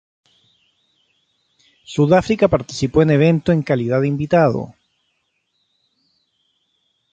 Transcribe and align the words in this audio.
Sudáfrica 1.93 2.47
partició 2.49 2.89
en 3.03 3.11
el 3.11 3.15
evento 3.17 3.51
en 3.51 3.61
calidad 3.61 4.01
de 4.01 4.07
invitado. 4.07 4.73